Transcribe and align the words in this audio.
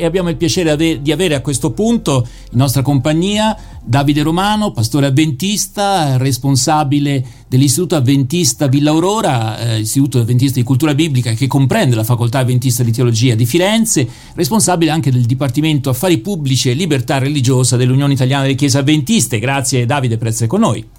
E 0.00 0.04
abbiamo 0.04 0.28
il 0.28 0.36
piacere 0.36 0.70
ave- 0.70 1.02
di 1.02 1.10
avere 1.10 1.34
a 1.34 1.40
questo 1.40 1.72
punto 1.72 2.24
in 2.52 2.58
nostra 2.58 2.82
compagnia 2.82 3.56
Davide 3.82 4.22
Romano, 4.22 4.70
pastore 4.70 5.06
avventista, 5.06 6.16
responsabile 6.18 7.26
dell'Istituto 7.48 7.96
Avventista 7.96 8.68
Villa 8.68 8.90
Aurora, 8.90 9.58
eh, 9.58 9.80
Istituto 9.80 10.20
Avventista 10.20 10.60
di 10.60 10.64
Cultura 10.64 10.94
Biblica 10.94 11.32
che 11.32 11.48
comprende 11.48 11.96
la 11.96 12.04
Facoltà 12.04 12.38
Avventista 12.38 12.84
di 12.84 12.92
Teologia 12.92 13.34
di 13.34 13.44
Firenze, 13.44 14.08
responsabile 14.36 14.92
anche 14.92 15.10
del 15.10 15.26
Dipartimento 15.26 15.90
Affari 15.90 16.18
Pubblici 16.18 16.70
e 16.70 16.74
Libertà 16.74 17.18
Religiosa 17.18 17.76
dell'Unione 17.76 18.12
Italiana 18.12 18.42
delle 18.42 18.54
Chiese 18.54 18.78
Avventiste. 18.78 19.40
Grazie 19.40 19.84
Davide 19.84 20.16
per 20.16 20.28
essere 20.28 20.46
con 20.46 20.60
noi. 20.60 20.97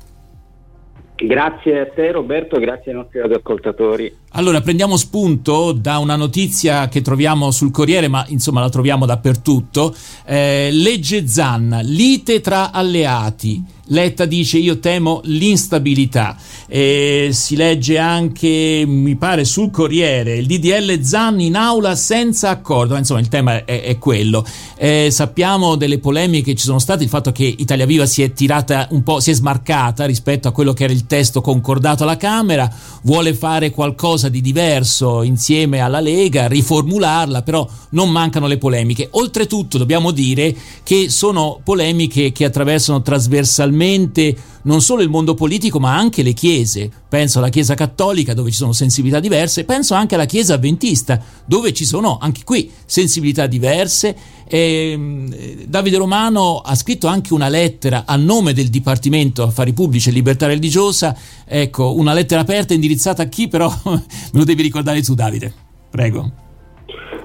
Grazie 1.22 1.82
a 1.82 1.86
te 1.86 2.12
Roberto, 2.12 2.58
grazie 2.60 2.92
ai 2.92 2.98
nostri 2.98 3.20
ascoltatori. 3.20 4.16
Allora 4.32 4.62
prendiamo 4.62 4.96
spunto 4.96 5.74
da 5.74 5.98
una 5.98 6.16
notizia 6.16 6.88
che 6.88 7.02
troviamo 7.02 7.52
sul 7.52 7.72
Corriere, 7.72 8.08
ma 8.08 8.24
insomma 8.30 8.62
la 8.62 8.70
troviamo 8.70 9.06
dappertutto. 9.06 9.94
Eh, 10.26 10.70
legge 10.72 11.28
Zanna, 11.28 11.82
lite 11.82 12.40
tra 12.40 12.72
alleati. 12.72 13.62
Letta 13.92 14.26
dice 14.26 14.58
io 14.58 14.80
temo 14.80 15.22
l'instabilità. 15.24 16.38
E 16.68 17.30
si 17.32 17.56
legge 17.56 17.98
anche, 17.98 18.84
mi 18.86 19.16
pare, 19.16 19.46
sul 19.46 19.72
Corriere, 19.72 20.38
il 20.38 20.46
DDL 20.46 21.02
Zan 21.02 21.40
in 21.40 21.56
aula 21.56 21.96
senza 21.96 22.50
accordo. 22.50 22.96
Insomma, 22.96 23.20
il 23.20 23.28
tema 23.28 23.66
è, 23.66 23.82
è 23.82 23.98
quello. 23.98 24.46
Eh, 24.76 25.10
sappiamo 25.12 25.76
delle 25.76 26.00
polemiche 26.00 26.52
che 26.52 26.56
ci 26.56 26.66
sono 26.66 26.80
state, 26.80 27.04
il 27.04 27.10
fatto 27.10 27.32
che 27.32 27.44
Italia 27.44 27.86
Viva 27.86 28.06
si 28.06 28.22
è 28.22 28.32
tirata 28.32 28.88
un 28.92 29.04
po', 29.04 29.20
si 29.20 29.32
è 29.32 29.34
smarcata 29.34 30.06
rispetto 30.06 30.48
a 30.48 30.52
quello 30.52 30.74
che 30.74 30.84
era 30.84 30.94
il 30.94 31.06
testo 31.06 31.42
concordato 31.42 32.04
alla 32.04 32.18
Camera, 32.18 32.72
vuole 33.04 33.34
fare 33.34 33.72
qualcosa 33.72 34.30
di 34.30 34.42
diverso 34.42 35.24
insieme 35.24 35.80
alla 35.80 36.00
Lega, 36.00 36.48
riformularla, 36.48 37.42
però 37.42 37.68
non 37.90 38.12
mancano 38.12 38.48
le 38.48 38.58
polemiche. 38.58 39.08
Oltretutto 39.12 39.78
dobbiamo 39.78 40.12
dire 40.12 40.56
che 40.84 41.10
sono 41.10 41.60
polemiche 41.64 42.32
che 42.32 42.46
attraversano 42.46 43.02
trasversalmente 43.02 43.79
realmente 43.80 44.36
non 44.64 44.82
solo 44.82 45.02
il 45.02 45.10
mondo 45.10 45.34
politico 45.34 45.80
ma 45.80 45.96
anche 45.96 46.22
le 46.22 46.34
chiese. 46.34 46.92
Penso 47.10 47.40
alla 47.40 47.50
Chiesa 47.50 47.74
cattolica 47.74 48.34
dove 48.34 48.52
ci 48.52 48.58
sono 48.58 48.74
sensibilità 48.74 49.20
diverse, 49.20 49.64
penso 49.64 49.96
anche 49.96 50.16
alla 50.16 50.26
Chiesa 50.26 50.56
avventista 50.56 51.20
dove 51.46 51.74
ci 51.74 51.86
sono 51.86 52.18
anche 52.20 52.44
qui 52.44 52.70
sensibilità 52.86 53.48
diverse. 53.48 54.16
E, 54.48 54.92
ehm, 54.92 55.64
Davide 55.66 55.98
Romano 55.98 56.58
ha 56.60 56.76
scritto 56.76 57.08
anche 57.08 57.34
una 57.34 57.48
lettera 57.48 58.04
a 58.06 58.16
nome 58.16 58.54
del 58.54 58.68
Dipartimento 58.68 59.44
Affari 59.44 59.74
Pubblici 59.74 60.10
e 60.10 60.12
Libertà 60.12 60.46
Religiosa, 60.46 61.16
ecco, 61.46 61.96
una 61.96 62.14
lettera 62.14 62.42
aperta 62.42 62.74
indirizzata 62.74 63.24
a 63.24 63.28
chi 63.28 63.48
però 63.48 63.74
me 63.84 64.04
lo 64.32 64.44
devi 64.44 64.62
ricordare 64.62 65.02
tu 65.02 65.16
Davide. 65.16 65.54
Prego. 65.90 66.49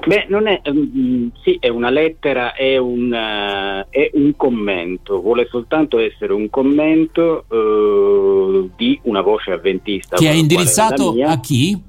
Beh, 0.07 0.27
non 0.29 0.47
è, 0.47 0.61
um, 0.67 1.31
sì, 1.43 1.57
è 1.59 1.69
una 1.69 1.91
lettera, 1.91 2.53
è 2.53 2.77
un, 2.77 3.11
uh, 3.11 3.87
è 3.91 4.11
un, 4.15 4.35
commento, 4.37 5.21
vuole 5.21 5.47
soltanto 5.47 5.99
essere 5.99 6.33
un 6.33 6.51
commento 6.51 7.45
uh, 7.49 8.71
di 8.77 8.99
una 9.05 9.23
voce 9.23 9.53
avventista. 9.53 10.17
Che 10.17 10.29
è 10.29 10.33
indirizzato 10.33 11.15
a 11.25 11.41
chi? 11.41 11.81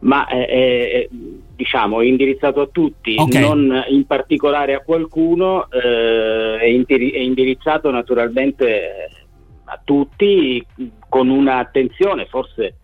Ma 0.00 0.26
è, 0.26 0.46
è, 0.46 1.08
diciamo, 1.54 2.00
è 2.00 2.06
indirizzato 2.06 2.62
a 2.62 2.68
tutti, 2.72 3.16
okay. 3.18 3.42
non 3.42 3.84
in 3.88 4.06
particolare 4.06 4.74
a 4.74 4.80
qualcuno, 4.80 5.68
uh, 5.70 6.58
è 6.58 6.64
indirizzato 6.64 7.90
naturalmente 7.90 9.10
a 9.64 9.80
tutti 9.84 10.64
con 11.08 11.28
un'attenzione 11.28 12.26
forse 12.26 12.79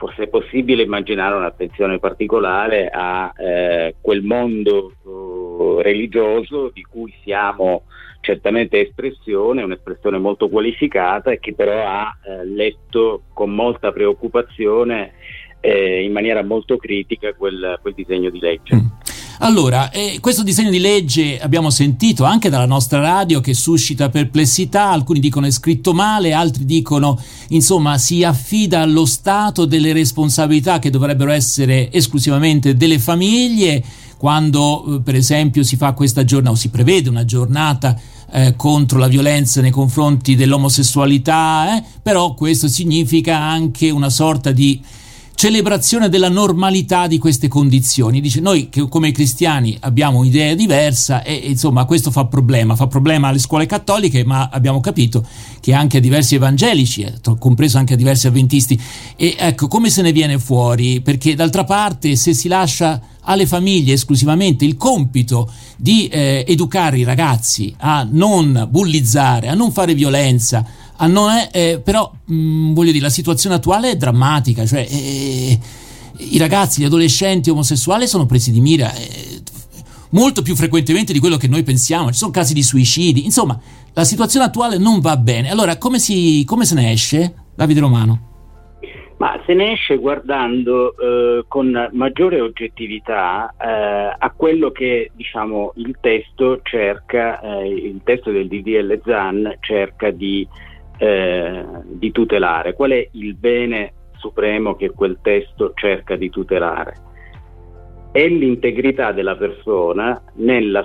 forse 0.00 0.22
è 0.22 0.28
possibile 0.28 0.82
immaginare 0.82 1.34
un'attenzione 1.34 1.98
particolare 1.98 2.88
a 2.90 3.30
eh, 3.36 3.96
quel 4.00 4.22
mondo 4.22 4.94
uh, 5.02 5.80
religioso 5.82 6.70
di 6.72 6.80
cui 6.80 7.12
siamo 7.22 7.82
certamente 8.20 8.80
espressione, 8.80 9.62
un'espressione 9.62 10.16
molto 10.16 10.48
qualificata 10.48 11.32
e 11.32 11.38
che 11.38 11.52
però 11.52 11.86
ha 11.86 12.16
eh, 12.24 12.46
letto 12.46 13.24
con 13.34 13.54
molta 13.54 13.92
preoccupazione 13.92 15.12
eh, 15.60 16.02
in 16.02 16.12
maniera 16.12 16.42
molto 16.42 16.78
critica 16.78 17.34
quel, 17.34 17.78
quel 17.82 17.92
disegno 17.92 18.30
di 18.30 18.40
legge. 18.40 18.76
Mm. 18.76 18.86
Allora, 19.42 19.90
eh, 19.90 20.18
questo 20.20 20.42
disegno 20.42 20.68
di 20.68 20.78
legge 20.78 21.40
abbiamo 21.40 21.70
sentito 21.70 22.24
anche 22.24 22.50
dalla 22.50 22.66
nostra 22.66 23.00
radio 23.00 23.40
che 23.40 23.54
suscita 23.54 24.10
perplessità, 24.10 24.90
alcuni 24.90 25.18
dicono 25.18 25.46
è 25.46 25.50
scritto 25.50 25.94
male, 25.94 26.34
altri 26.34 26.66
dicono 26.66 27.18
insomma 27.48 27.96
si 27.96 28.22
affida 28.22 28.82
allo 28.82 29.06
Stato 29.06 29.64
delle 29.64 29.94
responsabilità 29.94 30.78
che 30.78 30.90
dovrebbero 30.90 31.30
essere 31.30 31.90
esclusivamente 31.90 32.76
delle 32.76 32.98
famiglie 32.98 33.82
quando 34.18 34.96
eh, 34.96 35.00
per 35.00 35.14
esempio 35.14 35.62
si 35.62 35.76
fa 35.76 35.94
questa 35.94 36.22
giornata 36.22 36.54
o 36.54 36.58
si 36.58 36.68
prevede 36.68 37.08
una 37.08 37.24
giornata 37.24 37.98
eh, 38.32 38.54
contro 38.56 38.98
la 38.98 39.08
violenza 39.08 39.62
nei 39.62 39.70
confronti 39.70 40.36
dell'omosessualità, 40.36 41.78
eh? 41.78 41.84
però 42.02 42.34
questo 42.34 42.68
significa 42.68 43.38
anche 43.38 43.88
una 43.88 44.10
sorta 44.10 44.52
di 44.52 44.82
celebrazione 45.40 46.10
della 46.10 46.28
normalità 46.28 47.06
di 47.06 47.16
queste 47.16 47.48
condizioni. 47.48 48.20
Dice 48.20 48.40
noi 48.40 48.68
che 48.68 48.86
come 48.90 49.10
cristiani 49.10 49.74
abbiamo 49.80 50.18
un'idea 50.18 50.52
diversa 50.52 51.22
e, 51.22 51.32
insomma 51.32 51.86
questo 51.86 52.10
fa 52.10 52.26
problema, 52.26 52.76
fa 52.76 52.88
problema 52.88 53.28
alle 53.28 53.38
scuole 53.38 53.64
cattoliche, 53.64 54.22
ma 54.22 54.50
abbiamo 54.52 54.80
capito 54.80 55.26
che 55.60 55.72
anche 55.72 55.96
a 55.96 56.00
diversi 56.00 56.34
evangelici, 56.34 57.00
eh, 57.00 57.14
compreso 57.38 57.78
anche 57.78 57.94
a 57.94 57.96
diversi 57.96 58.26
avventisti. 58.26 58.78
E 59.16 59.34
ecco, 59.38 59.66
come 59.66 59.88
se 59.88 60.02
ne 60.02 60.12
viene 60.12 60.38
fuori? 60.38 61.00
Perché 61.00 61.34
d'altra 61.34 61.64
parte 61.64 62.16
se 62.16 62.34
si 62.34 62.46
lascia 62.46 63.00
alle 63.22 63.46
famiglie 63.46 63.94
esclusivamente 63.94 64.66
il 64.66 64.76
compito 64.76 65.50
di 65.78 66.06
eh, 66.08 66.44
educare 66.46 66.98
i 66.98 67.04
ragazzi 67.04 67.74
a 67.78 68.06
non 68.10 68.68
bullizzare, 68.70 69.48
a 69.48 69.54
non 69.54 69.72
fare 69.72 69.94
violenza, 69.94 70.66
a 71.02 71.06
non 71.06 71.30
è, 71.30 71.48
eh, 71.52 71.80
però 71.82 72.10
mh, 72.24 72.34
mm, 72.34 72.74
voglio 72.74 72.92
dire, 72.92 73.04
la 73.04 73.10
situazione 73.10 73.56
attuale 73.56 73.90
è 73.90 73.96
drammatica, 73.96 74.66
cioè 74.66 74.86
eh, 74.88 75.58
i 76.18 76.38
ragazzi, 76.38 76.82
gli 76.82 76.84
adolescenti 76.84 77.48
omosessuali 77.50 78.06
sono 78.06 78.26
presi 78.26 78.52
di 78.52 78.60
mira 78.60 78.92
eh, 78.94 79.40
molto 80.10 80.42
più 80.42 80.54
frequentemente 80.54 81.12
di 81.12 81.18
quello 81.18 81.38
che 81.38 81.48
noi 81.48 81.62
pensiamo, 81.62 82.08
ci 82.08 82.18
sono 82.18 82.30
casi 82.30 82.52
di 82.52 82.62
suicidi, 82.62 83.24
insomma 83.24 83.58
la 83.94 84.04
situazione 84.04 84.46
attuale 84.46 84.76
non 84.76 85.00
va 85.00 85.16
bene. 85.16 85.50
Allora 85.50 85.78
come, 85.78 85.98
si, 85.98 86.44
come 86.46 86.64
se 86.64 86.74
ne 86.74 86.92
esce? 86.92 87.34
Davide 87.54 87.80
Romano. 87.80 88.28
Ma 89.16 89.38
se 89.44 89.52
ne 89.52 89.72
esce 89.72 89.96
guardando 89.96 90.94
eh, 90.96 91.44
con 91.46 91.90
maggiore 91.92 92.40
oggettività 92.40 93.54
eh, 93.58 94.16
a 94.18 94.32
quello 94.34 94.70
che 94.70 95.10
diciamo, 95.14 95.72
il 95.76 95.96
testo 96.00 96.60
cerca, 96.62 97.38
eh, 97.40 97.68
il 97.68 98.00
testo 98.02 98.30
del 98.30 98.48
DDL 98.48 99.00
ZAN 99.04 99.56
cerca 99.60 100.10
di, 100.10 100.46
eh, 101.00 101.64
di 101.84 102.12
tutelare. 102.12 102.74
Qual 102.74 102.90
è 102.90 103.08
il 103.12 103.34
bene 103.34 103.94
supremo 104.18 104.76
che 104.76 104.90
quel 104.90 105.18
testo 105.22 105.72
cerca 105.74 106.14
di 106.14 106.28
tutelare? 106.28 107.08
È 108.12 108.26
l'integrità 108.26 109.12
della 109.12 109.34
persona 109.36 110.20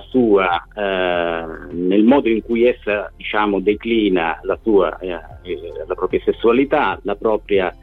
sua, 0.08 0.64
eh, 0.74 1.44
nel 1.72 2.04
modo 2.04 2.30
in 2.30 2.40
cui 2.42 2.64
essa 2.64 3.12
diciamo, 3.14 3.60
declina 3.60 4.38
la, 4.42 4.58
sua, 4.62 4.96
eh, 5.00 5.10
la 5.10 5.94
propria 5.94 6.20
sessualità, 6.24 6.98
la 7.02 7.16
propria 7.16 7.74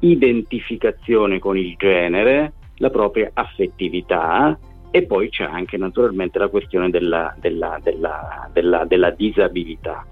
identificazione 0.00 1.38
con 1.38 1.56
il 1.56 1.74
genere, 1.78 2.52
la 2.76 2.90
propria 2.90 3.30
affettività 3.32 4.58
e 4.90 5.06
poi 5.06 5.30
c'è 5.30 5.44
anche 5.44 5.78
naturalmente 5.78 6.38
la 6.38 6.48
questione 6.48 6.90
della, 6.90 7.34
della, 7.38 7.78
della, 7.82 8.84
della 8.84 9.10
disabilità. 9.10 10.04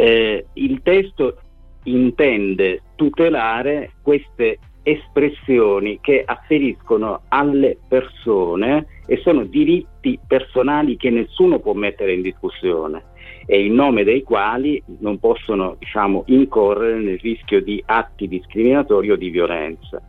Eh, 0.00 0.46
il 0.52 0.80
testo 0.84 1.38
intende 1.82 2.82
tutelare 2.94 3.94
queste 4.00 4.60
espressioni 4.84 5.98
che 6.00 6.22
afferiscono 6.24 7.22
alle 7.28 7.78
persone 7.88 8.86
e 9.08 9.16
sono 9.18 9.42
diritti 9.42 10.16
personali 10.24 10.96
che 10.96 11.10
nessuno 11.10 11.58
può 11.58 11.72
mettere 11.72 12.14
in 12.14 12.22
discussione 12.22 13.02
e 13.44 13.64
in 13.64 13.74
nome 13.74 14.04
dei 14.04 14.22
quali 14.22 14.80
non 15.00 15.18
possono 15.18 15.74
diciamo, 15.80 16.22
incorrere 16.26 17.00
nel 17.00 17.18
rischio 17.18 17.60
di 17.60 17.82
atti 17.84 18.28
discriminatori 18.28 19.10
o 19.10 19.16
di 19.16 19.30
violenza. 19.30 20.00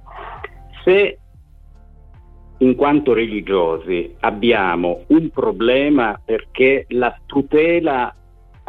Se 0.83 1.17
in 2.59 2.75
quanto 2.75 3.13
religiosi 3.13 4.13
abbiamo 4.19 5.03
un 5.07 5.29
problema 5.29 6.21
perché 6.23 6.85
la 6.89 7.17
tutela 7.25 8.13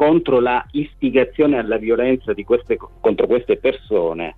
contro 0.00 0.40
la 0.40 0.64
istigazione 0.70 1.58
alla 1.58 1.76
violenza 1.76 2.32
queste, 2.42 2.78
contro 3.02 3.26
queste 3.26 3.58
persone 3.58 4.36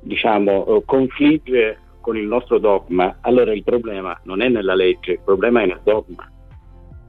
diciamo, 0.00 0.66
eh, 0.66 0.82
confligge 0.84 1.78
con 2.00 2.16
il 2.16 2.26
nostro 2.26 2.58
dogma, 2.58 3.18
allora 3.20 3.52
il 3.54 3.62
problema 3.62 4.18
non 4.24 4.42
è 4.42 4.48
nella 4.48 4.74
legge, 4.74 5.12
il 5.12 5.20
problema 5.24 5.62
è 5.62 5.66
nel 5.66 5.78
dogma. 5.84 6.28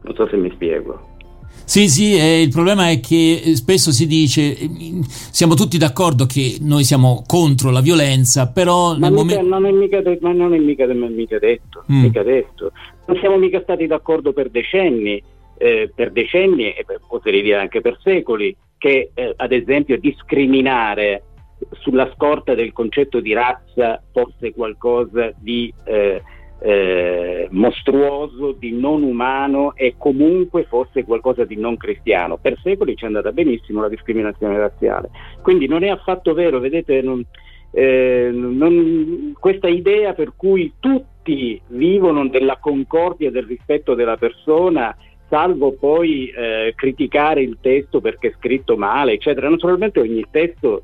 Non 0.03 0.13
so 0.13 0.27
se 0.27 0.37
mi 0.37 0.51
spiego. 0.51 1.15
Sì, 1.63 1.89
sì, 1.89 2.15
eh, 2.15 2.43
il 2.43 2.49
problema 2.49 2.91
è 2.91 2.99
che 2.99 3.41
eh, 3.43 3.55
spesso 3.55 3.91
si 3.91 4.05
dice, 4.05 4.55
eh, 4.55 4.69
siamo 5.07 5.55
tutti 5.55 5.79
d'accordo 5.79 6.27
che 6.27 6.57
noi 6.61 6.83
siamo 6.83 7.23
contro 7.25 7.71
la 7.71 7.81
violenza, 7.81 8.51
però... 8.51 8.95
Ma, 8.95 9.09
mica, 9.09 9.41
non, 9.41 9.65
è 9.65 9.71
mica 9.71 10.01
de- 10.01 10.19
ma 10.21 10.33
non 10.33 10.53
è 10.53 10.59
mica, 10.59 10.85
de- 10.85 10.93
mica, 10.93 11.39
detto, 11.39 11.83
mm. 11.91 12.01
mica 12.03 12.21
detto, 12.21 12.71
non 13.07 13.17
siamo 13.17 13.37
mica 13.37 13.59
stati 13.63 13.87
d'accordo 13.87 14.33
per 14.33 14.51
decenni, 14.51 15.19
eh, 15.57 15.91
per 15.93 16.11
decenni 16.11 16.71
e 16.71 16.85
potrei 17.07 17.41
dire 17.41 17.57
anche 17.57 17.81
per 17.81 17.97
secoli, 18.01 18.55
che 18.77 19.11
eh, 19.13 19.33
ad 19.35 19.51
esempio 19.51 19.97
discriminare 19.99 21.23
sulla 21.71 22.11
scorta 22.13 22.53
del 22.53 22.71
concetto 22.71 23.19
di 23.19 23.33
razza 23.33 24.01
fosse 24.11 24.53
qualcosa 24.53 25.31
di... 25.37 25.73
Eh, 25.85 26.21
eh, 26.59 27.47
mostruoso, 27.51 28.53
di 28.53 28.71
non 28.71 29.03
umano 29.03 29.75
e 29.75 29.95
comunque 29.97 30.63
fosse 30.63 31.03
qualcosa 31.03 31.45
di 31.45 31.55
non 31.55 31.77
cristiano. 31.77 32.37
Per 32.37 32.57
secoli 32.63 32.95
ci 32.95 33.03
è 33.03 33.07
andata 33.07 33.31
benissimo 33.31 33.81
la 33.81 33.89
discriminazione 33.89 34.57
razziale. 34.57 35.09
Quindi 35.41 35.67
non 35.67 35.83
è 35.83 35.89
affatto 35.89 36.33
vero, 36.33 36.59
vedete, 36.59 37.01
non, 37.01 37.23
eh, 37.71 38.29
non, 38.31 39.33
questa 39.39 39.67
idea 39.67 40.13
per 40.13 40.33
cui 40.35 40.73
tutti 40.79 41.61
vivono 41.67 42.27
della 42.27 42.57
concordia 42.57 43.29
del 43.29 43.45
rispetto 43.45 43.93
della 43.93 44.17
persona 44.17 44.95
salvo 45.29 45.73
poi 45.73 46.29
eh, 46.29 46.73
criticare 46.75 47.41
il 47.41 47.57
testo 47.61 48.01
perché 48.01 48.29
è 48.29 48.35
scritto 48.37 48.77
male, 48.77 49.13
eccetera. 49.13 49.49
Naturalmente 49.49 49.99
ogni 49.99 50.25
testo, 50.29 50.83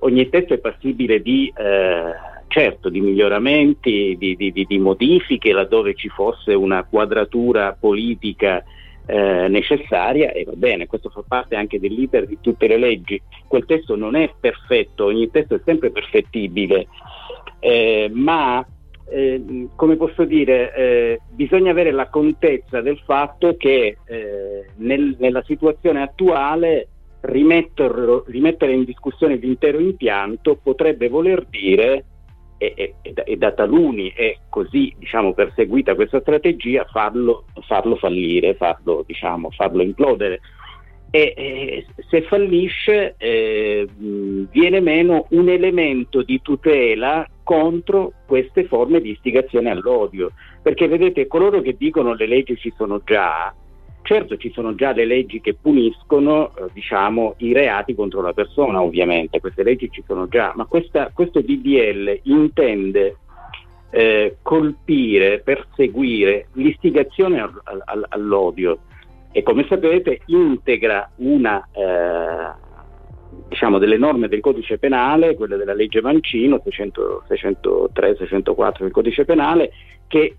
ogni 0.00 0.28
testo 0.28 0.54
è 0.54 0.58
passibile 0.58 1.20
di 1.20 1.52
eh, 1.56 2.32
certo 2.48 2.88
di 2.88 3.00
miglioramenti, 3.00 4.16
di, 4.16 4.36
di, 4.36 4.52
di, 4.52 4.78
modifiche 4.78 5.52
laddove 5.52 5.94
ci 5.94 6.08
fosse 6.08 6.54
una 6.54 6.84
quadratura 6.84 7.76
politica 7.78 8.62
eh, 9.06 9.48
necessaria 9.48 10.30
e 10.30 10.44
va 10.44 10.52
bene, 10.54 10.86
questo 10.86 11.10
fa 11.10 11.22
parte 11.26 11.56
anche 11.56 11.80
dell'iter 11.80 12.26
di 12.26 12.38
tutte 12.40 12.66
le 12.68 12.78
leggi. 12.78 13.20
Quel 13.48 13.66
testo 13.66 13.96
non 13.96 14.14
è 14.14 14.30
perfetto, 14.38 15.06
ogni 15.06 15.30
testo 15.30 15.56
è 15.56 15.60
sempre 15.64 15.90
perfettibile, 15.90 16.86
eh, 17.58 18.08
ma 18.12 18.64
eh, 19.08 19.68
come 19.76 19.96
posso 19.96 20.24
dire, 20.24 20.74
eh, 20.74 21.20
bisogna 21.30 21.70
avere 21.70 21.90
la 21.90 22.08
contezza 22.08 22.80
del 22.80 22.98
fatto 23.04 23.56
che 23.56 23.98
eh, 24.04 24.66
nel, 24.76 25.16
nella 25.18 25.42
situazione 25.44 26.02
attuale 26.02 26.88
rimettere 27.20 28.72
in 28.72 28.84
discussione 28.84 29.36
l'intero 29.36 29.78
impianto 29.78 30.58
potrebbe 30.62 31.08
voler 31.08 31.46
dire 31.46 32.04
e, 32.58 32.94
e, 33.02 33.14
e, 33.24 33.36
da 33.36 33.52
taluni 33.52 34.12
è 34.14 34.36
così 34.48 34.94
diciamo, 34.98 35.32
perseguita 35.34 35.94
questa 35.94 36.20
strategia 36.20 36.84
farlo, 36.84 37.44
farlo 37.66 37.96
fallire, 37.96 38.54
farlo, 38.54 39.04
diciamo, 39.06 39.50
farlo, 39.50 39.82
implodere. 39.82 40.40
E 41.16 41.86
se 42.08 42.22
fallisce 42.22 43.14
eh, 43.18 43.86
viene 43.96 44.80
meno 44.80 45.26
un 45.30 45.48
elemento 45.48 46.22
di 46.22 46.42
tutela 46.42 47.24
contro 47.44 48.14
queste 48.26 48.64
forme 48.64 49.00
di 49.00 49.10
istigazione 49.10 49.70
all'odio. 49.70 50.32
Perché 50.60 50.88
vedete, 50.88 51.28
coloro 51.28 51.60
che 51.60 51.76
dicono 51.78 52.14
le 52.14 52.26
leggi 52.26 52.56
ci 52.56 52.72
sono 52.76 53.00
già, 53.04 53.54
Certo 54.02 54.36
ci 54.36 54.50
sono 54.52 54.74
già 54.74 54.92
le 54.92 55.06
leggi 55.06 55.40
che 55.40 55.54
puniscono 55.54 56.48
eh, 56.48 56.64
diciamo, 56.72 57.36
i 57.38 57.54
reati 57.54 57.94
contro 57.94 58.20
la 58.20 58.34
persona, 58.34 58.82
ovviamente, 58.82 59.40
queste 59.40 59.62
leggi 59.62 59.88
ci 59.90 60.02
sono 60.04 60.26
già, 60.28 60.52
ma 60.56 60.66
questa, 60.66 61.10
questo 61.14 61.40
DDL 61.40 62.20
intende 62.24 63.16
eh, 63.90 64.36
colpire, 64.42 65.38
perseguire 65.38 66.48
l'istigazione 66.54 67.40
al, 67.40 67.82
al, 67.84 68.04
all'odio 68.08 68.80
e 69.36 69.42
come 69.42 69.66
sapete 69.68 70.20
integra 70.26 71.10
una 71.16 71.68
eh, 71.72 72.54
diciamo, 73.48 73.78
delle 73.78 73.98
norme 73.98 74.28
del 74.28 74.38
codice 74.38 74.78
penale, 74.78 75.34
quelle 75.34 75.56
della 75.56 75.74
legge 75.74 76.00
Mancino 76.00 76.60
600, 76.62 77.24
603, 77.26 78.16
604 78.16 78.84
del 78.84 78.92
codice 78.92 79.24
penale, 79.24 79.72
che 80.06 80.36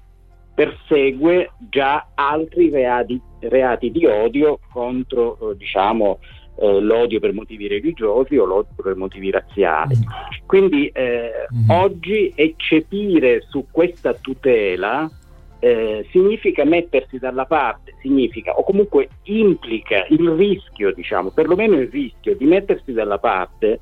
persegue 0.53 1.51
già 1.69 2.07
altri 2.15 2.69
reati, 2.69 3.19
reati 3.39 3.91
di 3.91 4.05
odio 4.05 4.59
contro 4.71 5.51
eh, 5.51 5.57
diciamo, 5.57 6.19
eh, 6.57 6.79
l'odio 6.79 7.19
per 7.19 7.33
motivi 7.33 7.67
religiosi 7.67 8.37
o 8.37 8.45
l'odio 8.45 8.81
per 8.81 8.95
motivi 8.95 9.29
razziali. 9.29 9.97
Mm. 9.97 10.45
Quindi 10.45 10.87
eh, 10.87 11.31
mm. 11.53 11.69
oggi 11.69 12.31
eccepire 12.33 13.41
su 13.41 13.65
questa 13.69 14.13
tutela 14.13 15.09
eh, 15.65 16.05
significa 16.11 16.63
mettersi 16.63 17.17
dalla 17.17 17.45
parte, 17.45 17.95
significa 17.99 18.55
o 18.55 18.63
comunque 18.63 19.09
implica 19.23 20.05
il 20.09 20.29
rischio, 20.29 20.93
diciamo, 20.93 21.31
perlomeno 21.31 21.79
il 21.79 21.89
rischio 21.89 22.35
di 22.35 22.45
mettersi 22.45 22.91
dalla 22.91 23.17
parte 23.17 23.79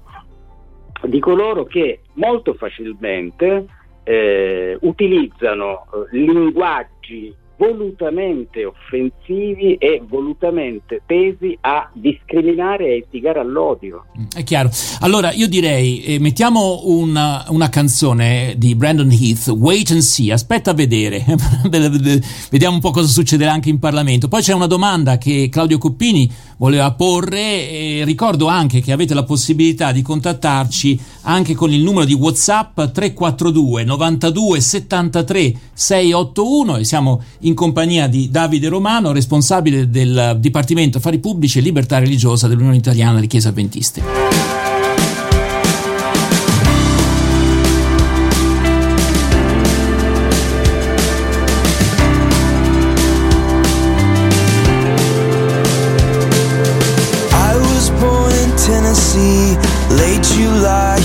di 1.02 1.20
coloro 1.20 1.66
che 1.66 2.00
molto 2.14 2.54
facilmente 2.54 3.66
eh, 4.04 4.78
utilizzano 4.80 5.84
eh, 6.14 6.18
linguaggi 6.18 7.36
volutamente 7.64 8.66
offensivi 8.66 9.76
e 9.76 10.02
volutamente 10.06 11.02
tesi 11.06 11.58
a 11.62 11.90
discriminare 11.94 12.88
e 12.88 12.98
istigare 12.98 13.40
all'odio. 13.40 14.06
È 14.36 14.44
chiaro. 14.44 14.70
Allora 15.00 15.32
io 15.32 15.48
direi 15.48 16.04
eh, 16.04 16.20
mettiamo 16.20 16.82
una, 16.86 17.46
una, 17.50 17.70
canzone 17.70 18.56
di 18.58 18.76
Brandon 18.76 19.10
Heath, 19.10 19.48
Wait 19.48 19.92
and 19.92 20.02
See, 20.02 20.32
aspetta 20.32 20.72
a 20.72 20.74
vedere, 20.74 21.24
vediamo 22.52 22.76
un 22.76 22.82
po' 22.82 22.92
cosa 22.92 23.08
succederà 23.08 23.54
anche 23.54 23.70
in 23.70 23.80
Parlamento. 23.80 24.28
Poi 24.28 24.42
c'è 24.42 24.54
una 24.54 24.68
domanda 24.68 25.18
che 25.18 25.48
Claudio 25.50 25.78
Coppini 25.78 26.30
voleva 26.58 26.92
porre 26.94 28.04
ricordo 28.04 28.48
anche 28.48 28.82
che 28.82 28.92
avete 28.92 29.14
la 29.14 29.24
possibilità 29.24 29.92
di 29.92 30.02
contattarci 30.02 31.00
anche 31.24 31.54
con 31.56 31.72
il 31.72 31.82
numero 31.82 32.06
di 32.06 32.14
WhatsApp 32.14 32.76
342 32.76 33.84
92 33.84 34.60
73 34.60 35.54
681 35.74 36.78
e 36.78 36.84
siamo 36.84 37.22
in 37.40 37.54
compagnia 37.54 38.08
di 38.08 38.30
Davide 38.30 38.70
Romano, 38.70 39.12
responsabile 39.12 39.90
del 39.90 40.38
Dipartimento 40.40 40.98
Affari 40.98 41.20
Pubblici 41.20 41.60
e 41.60 41.62
Libertà 41.62 42.00
Religiosa 42.00 42.48
dell'Unione 42.48 42.78
Italiana 42.78 43.20
di 43.20 43.28
Chiese 43.28 43.48
Adventiste. 43.50 44.53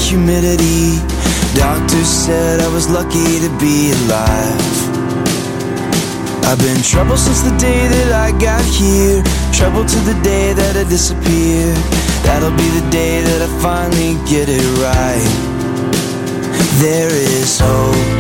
Humidity. 0.09 0.97
Doctors 1.55 2.09
said 2.09 2.61
I 2.61 2.69
was 2.69 2.89
lucky 2.89 3.41
to 3.45 3.51
be 3.61 3.93
alive. 3.93 4.79
I've 6.49 6.59
been 6.59 6.83
trouble 6.83 7.19
since 7.19 7.43
the 7.43 7.55
day 7.59 7.87
that 7.89 8.13
I 8.13 8.33
got 8.39 8.65
here. 8.65 9.23
Trouble 9.53 9.85
to 9.85 9.99
the 10.09 10.19
day 10.23 10.55
that 10.55 10.77
I 10.77 10.85
disappear. 10.89 11.75
That'll 12.25 12.57
be 12.57 12.69
the 12.81 12.89
day 12.91 13.21
that 13.21 13.43
I 13.43 13.49
finally 13.61 14.17
get 14.25 14.49
it 14.49 14.65
right. 14.81 15.29
There 16.81 17.13
is 17.13 17.61
hope 17.61 18.18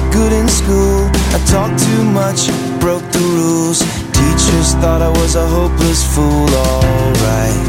that 0.00 0.12
good 0.12 0.32
in 0.32 0.48
school. 0.48 1.08
I 1.34 1.38
talked 1.46 1.78
too 1.82 2.04
much, 2.04 2.48
broke 2.80 3.04
the 3.12 3.24
rules. 3.36 3.80
Teachers 4.12 4.74
thought 4.80 5.02
I 5.02 5.10
was 5.20 5.34
a 5.36 5.46
hopeless 5.46 6.02
fool, 6.14 6.48
alright. 6.48 7.66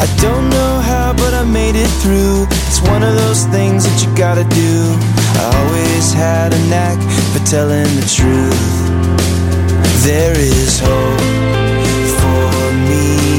I 0.00 0.06
don't 0.20 0.48
know 0.48 0.80
how, 0.80 1.12
but 1.12 1.34
I 1.34 1.44
made 1.44 1.76
it 1.76 1.90
through. 2.02 2.46
It's 2.68 2.80
one 2.80 3.02
of 3.02 3.14
those 3.14 3.44
things 3.46 3.84
that 3.84 3.96
you 4.02 4.08
gotta 4.16 4.44
do. 4.44 4.74
I 5.40 5.44
always 5.60 6.12
had 6.12 6.54
a 6.54 6.60
knack 6.70 6.98
for 7.32 7.40
telling 7.44 7.88
the 8.00 8.06
truth. 8.08 8.70
There 10.04 10.36
is 10.38 10.80
hope 10.80 11.20
for 12.20 12.62
me, 12.88 13.29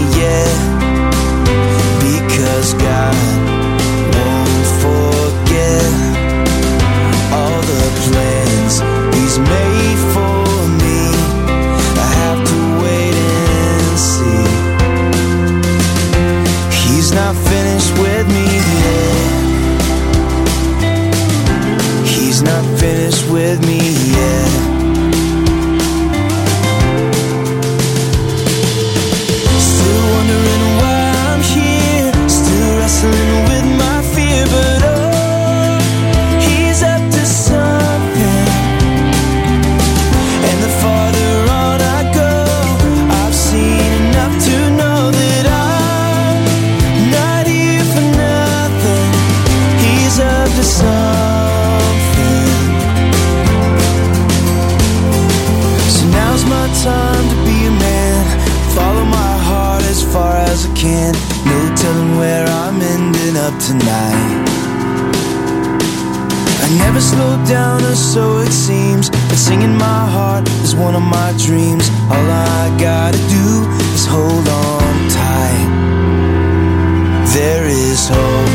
slow 67.12 67.34
down, 67.46 67.84
or 67.84 67.96
so 67.96 68.40
it 68.40 68.54
seems. 68.68 69.10
But 69.10 69.40
singing 69.48 69.76
my 69.76 70.02
heart 70.16 70.48
is 70.64 70.74
one 70.76 70.96
of 70.96 71.06
my 71.18 71.30
dreams. 71.46 71.86
All 72.14 72.28
I 72.58 72.62
gotta 72.88 73.22
do 73.38 73.48
is 73.96 74.06
hold 74.06 74.48
on 74.48 74.94
tight. 75.20 75.70
There 77.36 77.66
is 77.66 78.08
hope. 78.08 78.51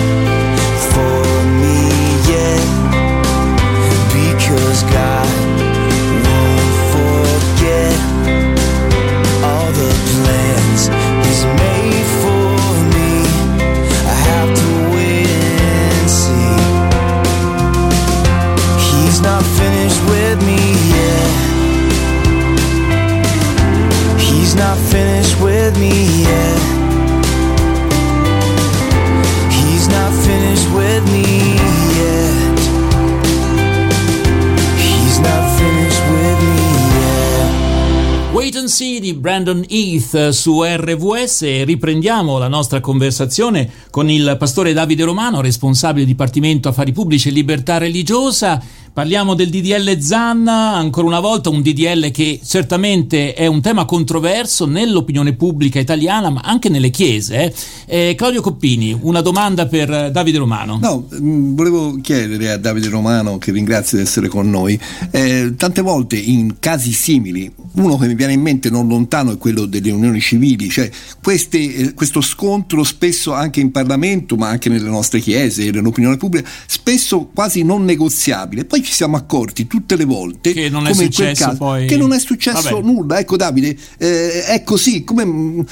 Wait 38.37 38.55
and 38.57 38.67
See 38.67 39.01
di 39.01 39.15
Brandon 39.15 39.65
Heath 39.67 40.29
su 40.29 40.63
RVS 40.63 41.41
e 41.41 41.65
riprendiamo 41.65 42.37
la 42.37 42.49
nostra 42.49 42.81
conversazione 42.81 43.67
con 43.89 44.11
il 44.11 44.37
pastore 44.39 44.75
Davide 44.75 45.05
Romano, 45.05 45.41
responsabile 45.41 46.05
Dipartimento 46.05 46.69
Affari 46.69 46.93
Pubblici 46.93 47.29
e 47.29 47.33
Libertà 47.33 47.79
Religiosa. 47.79 48.63
Parliamo 48.97 49.35
del 49.35 49.51
DDL 49.51 49.99
Zanna, 50.01 50.75
ancora 50.75 51.07
una 51.07 51.21
volta 51.21 51.51
un 51.51 51.61
DDL 51.61 52.11
che 52.11 52.41
certamente 52.43 53.35
è 53.35 53.47
un 53.47 53.61
tema 53.61 53.85
controverso 53.85 54.65
nell'opinione 54.65 55.35
pubblica 55.35 55.79
italiana, 55.79 56.31
ma 56.31 56.41
anche 56.43 56.71
nelle 56.71 56.89
chiese. 56.89 57.55
Eh, 57.85 58.15
Claudio 58.17 58.41
Coppini, 58.41 58.99
una 58.99 59.21
domanda 59.21 59.67
per 59.67 60.11
Davide 60.11 60.39
Romano. 60.39 60.79
No, 60.81 61.07
mm, 61.15 61.55
volevo 61.55 61.99
chiedere 62.01 62.53
a 62.53 62.57
Davide 62.57 62.89
Romano, 62.89 63.37
che 63.37 63.53
ringrazio 63.53 63.99
di 63.99 64.05
essere 64.05 64.29
con 64.29 64.49
noi, 64.49 64.81
eh, 65.11 65.55
tante 65.59 65.83
volte 65.83 66.17
in 66.17 66.57
casi 66.59 66.93
simili, 66.93 67.53
uno 67.77 67.97
che 67.97 68.07
mi 68.07 68.15
viene 68.15 68.33
in 68.33 68.41
mente 68.41 68.71
non 68.71 68.89
lontano 68.89 69.33
è 69.33 69.39
quello 69.39 69.67
delle 69.67 69.91
unioni 69.91 70.21
civili, 70.21 70.69
cioè 70.69 70.91
queste, 71.23 71.59
eh, 71.59 71.95
questo 71.95 72.21
scontro 72.21 72.85
spesso 72.85 73.33
anche 73.33 73.61
in 73.61 73.71
Parlamento, 73.71 74.37
ma 74.37 74.49
anche 74.49 74.69
nelle 74.69 74.89
nostre 74.89 75.21
chiese, 75.21 75.71
nell'opinione 75.71 76.17
pubblica, 76.17 76.49
spesso 76.67 77.31
quasi 77.33 77.63
non 77.63 77.85
negoziabile. 77.85 78.65
Poi 78.65 78.83
ci 78.83 78.93
siamo 78.93 79.17
accorti 79.17 79.67
tutte 79.67 79.97
le 79.97 80.05
volte 80.05 80.53
che 80.53 80.69
non 80.69 80.87
è 80.87 80.93
come 80.93 81.05
successo 81.05 81.23
in 81.23 81.35
quel 81.35 81.47
caso, 81.47 81.57
poi... 81.59 81.87
che 81.87 81.97
non 81.97 82.13
è 82.13 82.19
successo 82.19 82.81
nulla. 82.81 83.19
Ecco 83.19 83.37
Davide, 83.37 83.77
eh, 83.99 84.45
è 84.45 84.63
così, 84.63 85.05
come 85.05 85.65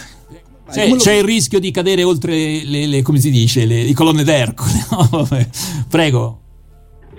c'è, 0.70 0.88
quello... 0.88 0.96
c'è, 0.96 1.12
il 1.14 1.24
rischio 1.24 1.58
di 1.58 1.70
cadere 1.70 2.02
oltre 2.02 2.64
le, 2.64 2.86
le 2.86 3.02
come 3.02 3.18
si 3.18 3.30
dice, 3.30 3.64
le, 3.64 3.84
le 3.84 3.92
colonne 3.94 4.24
d'Ercole. 4.24 5.50
Prego. 5.88 6.40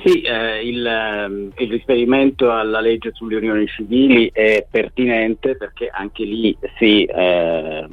Sì, 0.05 0.21
eh, 0.21 0.61
il, 0.61 0.85
ehm, 0.85 1.51
il, 1.57 1.71
riferimento 1.71 2.51
alla 2.51 2.79
legge 2.79 3.09
sulle 3.11 3.37
unioni 3.37 3.65
civili 3.65 4.29
è 4.31 4.63
pertinente 4.69 5.57
perché 5.57 5.89
anche 5.91 6.23
lì 6.23 6.55
si 6.77 7.05
eh, 7.05 7.87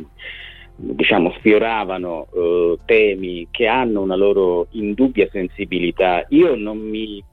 diciamo, 0.76 1.32
sfioravano 1.38 2.28
eh, 2.34 2.78
temi 2.84 3.48
che 3.50 3.66
hanno 3.66 4.02
una 4.02 4.14
loro 4.14 4.66
indubbia 4.72 5.26
sensibilità. 5.32 6.26
Io 6.28 6.54
non 6.54 6.76
mi 6.80 7.24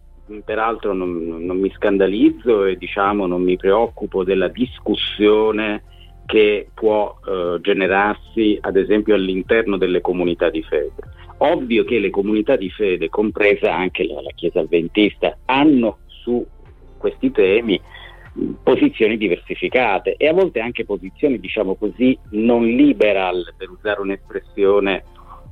peraltro 0.45 0.93
non, 0.93 1.43
non 1.43 1.59
mi 1.59 1.69
scandalizzo 1.75 2.63
e 2.63 2.77
diciamo, 2.77 3.27
non 3.27 3.41
mi 3.41 3.57
preoccupo 3.57 4.23
della 4.23 4.47
discussione 4.47 5.83
che 6.25 6.69
può 6.73 7.19
eh, 7.27 7.57
generarsi 7.59 8.57
ad 8.61 8.77
esempio 8.77 9.15
all'interno 9.15 9.75
delle 9.75 9.99
comunità 9.99 10.49
di 10.49 10.63
fede. 10.63 10.93
Ovvio 11.41 11.83
che 11.83 11.99
le 11.99 12.09
comunità 12.09 12.55
di 12.55 12.69
fede, 12.69 13.09
compresa 13.09 13.73
anche 13.75 14.05
la, 14.05 14.21
la 14.21 14.31
Chiesa 14.35 14.59
Adventista, 14.59 15.37
hanno 15.45 15.99
su 16.07 16.45
questi 16.97 17.31
temi 17.31 17.79
posizioni 18.61 19.17
diversificate 19.17 20.15
e 20.17 20.27
a 20.27 20.33
volte 20.33 20.59
anche 20.59 20.85
posizioni, 20.85 21.39
diciamo 21.39 21.75
così, 21.75 22.17
non 22.31 22.65
liberal, 22.65 23.53
per 23.57 23.69
usare 23.69 24.01
un'espressione 24.01 25.03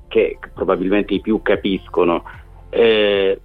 che 0.07 0.37
probabilmente 0.53 1.13
i 1.13 1.21
più 1.21 1.41
capiscono. 1.41 2.23
Eh, 2.69 3.39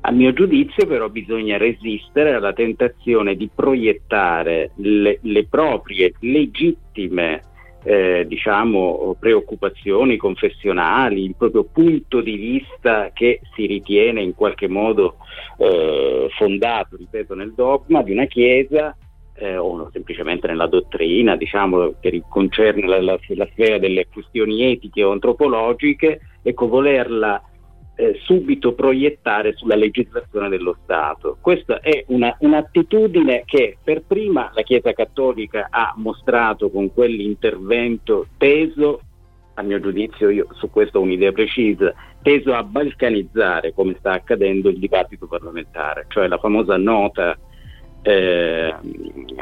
a 0.00 0.10
mio 0.10 0.32
giudizio 0.32 0.86
però 0.86 1.08
bisogna 1.08 1.56
resistere 1.56 2.34
alla 2.34 2.52
tentazione 2.52 3.36
di 3.36 3.48
proiettare 3.52 4.72
le, 4.76 5.18
le 5.22 5.46
proprie 5.46 6.12
legittime 6.20 7.42
eh, 7.84 8.24
diciamo, 8.26 9.14
preoccupazioni 9.18 10.16
confessionali, 10.16 11.24
il 11.24 11.34
proprio 11.36 11.64
punto 11.64 12.20
di 12.20 12.36
vista 12.36 13.10
che 13.12 13.40
si 13.54 13.66
ritiene 13.66 14.22
in 14.22 14.34
qualche 14.34 14.68
modo 14.68 15.16
eh, 15.58 16.28
fondato, 16.36 16.96
ripeto, 16.96 17.34
nel 17.34 17.52
dogma 17.54 18.02
di 18.02 18.12
una 18.12 18.24
Chiesa 18.24 18.96
eh, 19.36 19.56
o 19.56 19.90
semplicemente 19.92 20.46
nella 20.46 20.66
dottrina, 20.66 21.36
diciamo, 21.36 21.94
che 22.00 22.22
concerne 22.28 22.86
la, 22.86 23.00
la, 23.02 23.18
la 23.28 23.48
sfera 23.52 23.78
delle 23.78 24.06
questioni 24.10 24.72
etiche 24.72 25.02
o 25.02 25.12
antropologiche, 25.12 26.20
ecco, 26.42 26.68
volerla 26.68 27.42
eh, 27.96 28.18
subito 28.24 28.74
proiettare 28.74 29.54
sulla 29.54 29.76
legislazione 29.76 30.48
dello 30.48 30.76
Stato. 30.82 31.36
Questa 31.40 31.80
è 31.80 32.04
una, 32.08 32.34
un'attitudine 32.40 33.42
che 33.44 33.76
per 33.82 34.02
prima 34.02 34.50
la 34.54 34.62
Chiesa 34.62 34.92
Cattolica 34.92 35.68
ha 35.70 35.94
mostrato 35.96 36.70
con 36.70 36.92
quell'intervento 36.92 38.26
teso, 38.36 39.00
a 39.54 39.62
mio 39.62 39.80
giudizio 39.80 40.28
io 40.30 40.48
su 40.52 40.70
questo 40.70 40.98
ho 40.98 41.02
un'idea 41.02 41.32
precisa, 41.32 41.94
teso 42.22 42.54
a 42.54 42.64
balcanizzare 42.64 43.72
come 43.72 43.94
sta 43.98 44.12
accadendo 44.12 44.68
il 44.68 44.78
dibattito 44.78 45.26
parlamentare, 45.26 46.06
cioè 46.08 46.26
la 46.26 46.38
famosa 46.38 46.76
nota 46.76 47.38
eh, 48.06 48.74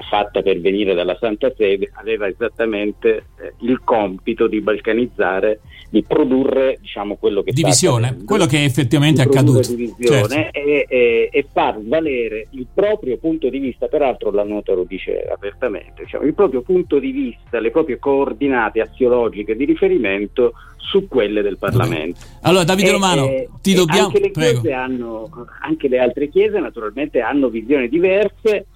fatta 0.08 0.40
per 0.40 0.60
venire 0.60 0.94
dalla 0.94 1.16
Santa 1.18 1.52
Sede 1.56 1.90
aveva 1.94 2.28
esattamente 2.28 3.24
eh, 3.40 3.54
il 3.62 3.80
compito 3.82 4.46
di 4.46 4.60
balcanizzare, 4.60 5.60
di 5.90 6.04
produrre 6.04 6.78
diciamo, 6.80 7.16
quello 7.16 7.42
che 7.42 7.50
divisione, 7.50 8.18
quello 8.24 8.46
che 8.46 8.62
effettivamente 8.62 9.20
è 9.20 9.24
accaduto 9.24 9.74
divisione 9.74 10.50
certo. 10.52 10.58
e, 10.58 10.86
e, 10.88 11.28
e, 11.32 11.46
far 11.52 11.82
valere 11.82 12.46
il 12.50 12.68
proprio 12.72 13.18
punto 13.18 13.50
di 13.50 13.58
vista, 13.58 13.88
peraltro 13.88 14.30
la 14.30 14.44
nota 14.44 14.74
lo 14.74 14.84
dice 14.84 15.22
apertamente, 15.22 16.04
diciamo, 16.04 16.24
il 16.24 16.34
proprio 16.34 16.62
punto 16.62 17.00
di 17.00 17.10
vista, 17.10 17.58
le 17.58 17.72
proprie 17.72 17.98
coordinate 17.98 18.80
assiologiche 18.80 19.56
di 19.56 19.64
riferimento 19.64 20.52
su 20.82 21.08
quelle 21.08 21.42
del 21.42 21.58
Parlamento. 21.58 22.20
Allora 22.42 22.64
Davide 22.64 22.88
e, 22.88 22.92
Romano, 22.92 23.24
e, 23.26 23.48
ti 23.62 23.74
dobbiamo... 23.74 24.08
Anche 24.08 24.60
le, 24.62 24.72
hanno, 24.72 25.30
anche 25.60 25.88
le 25.88 25.98
altre 25.98 26.28
chiese 26.28 26.58
naturalmente 26.58 27.20
hanno 27.20 27.48
visioni 27.48 27.88
diverse 27.88 28.66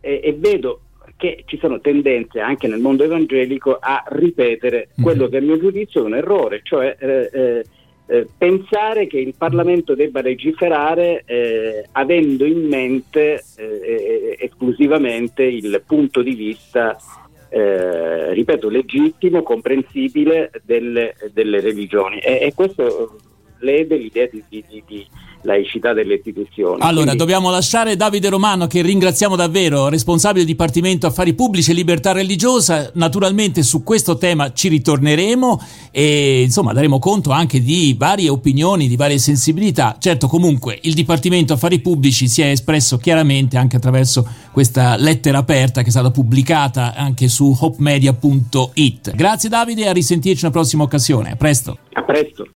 e, 0.00 0.20
e, 0.22 0.34
vedo 0.36 0.80
che 1.16 1.44
ci 1.46 1.56
sono 1.58 1.80
tendenze 1.80 2.40
anche 2.40 2.66
nel 2.66 2.80
mondo 2.80 3.04
evangelico 3.04 3.78
a 3.80 4.02
ripetere 4.08 4.88
mm. 5.00 5.02
quello 5.02 5.28
che 5.28 5.36
a 5.38 5.40
mio 5.40 5.58
giudizio 5.58 6.02
è 6.02 6.04
un 6.04 6.14
errore, 6.14 6.60
cioè 6.64 6.96
eh, 6.98 7.30
eh, 7.32 7.64
eh, 8.06 8.26
pensare 8.36 9.06
che 9.06 9.18
il 9.18 9.34
Parlamento 9.38 9.94
debba 9.94 10.20
legiferare 10.20 11.22
eh, 11.24 11.86
avendo 11.92 12.44
in 12.44 12.66
mente 12.66 13.42
eh, 13.56 13.64
eh, 13.64 14.36
esclusivamente 14.40 15.44
il 15.44 15.82
punto 15.86 16.20
di 16.20 16.34
vista 16.34 16.98
eh, 17.54 18.32
ripeto, 18.32 18.70
legittimo, 18.70 19.42
comprensibile 19.42 20.50
delle, 20.64 21.14
delle 21.32 21.60
religioni. 21.60 22.18
E, 22.18 22.38
e, 22.40 22.54
questo 22.54 23.18
lede 23.58 23.96
l'idea 23.96 24.26
di, 24.26 24.42
di, 24.48 24.64
di, 24.86 25.06
laicità 25.42 25.92
delle 25.92 26.14
istituzioni. 26.14 26.80
Allora, 26.80 27.04
Quindi... 27.04 27.16
dobbiamo 27.16 27.50
lasciare 27.50 27.96
Davide 27.96 28.28
Romano, 28.28 28.66
che 28.66 28.82
ringraziamo 28.82 29.36
davvero, 29.36 29.88
responsabile 29.88 30.44
Dipartimento 30.44 31.06
Affari 31.06 31.34
Pubblici 31.34 31.70
e 31.70 31.74
Libertà 31.74 32.12
Religiosa. 32.12 32.90
Naturalmente 32.94 33.62
su 33.62 33.82
questo 33.82 34.16
tema 34.18 34.52
ci 34.52 34.68
ritorneremo 34.68 35.60
e 35.90 36.42
insomma 36.42 36.72
daremo 36.72 36.98
conto 36.98 37.30
anche 37.30 37.60
di 37.60 37.94
varie 37.98 38.28
opinioni, 38.28 38.88
di 38.88 38.96
varie 38.96 39.18
sensibilità. 39.18 39.96
Certo, 39.98 40.26
comunque 40.26 40.78
il 40.82 40.94
Dipartimento 40.94 41.52
Affari 41.52 41.80
Pubblici 41.80 42.28
si 42.28 42.42
è 42.42 42.46
espresso 42.46 42.98
chiaramente 42.98 43.56
anche 43.56 43.76
attraverso 43.76 44.26
questa 44.52 44.96
lettera 44.96 45.38
aperta 45.38 45.82
che 45.82 45.88
è 45.88 45.90
stata 45.90 46.10
pubblicata 46.10 46.94
anche 46.94 47.28
su 47.28 47.56
hopemedia.it. 47.58 49.14
Grazie 49.14 49.48
Davide 49.48 49.82
e 49.82 49.88
a 49.88 49.92
risentirci 49.92 50.44
una 50.44 50.52
prossima 50.52 50.82
occasione. 50.82 51.32
A 51.32 51.36
presto. 51.36 51.78
A 51.92 52.02
presto. 52.02 52.46